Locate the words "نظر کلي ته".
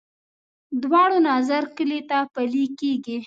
1.29-2.17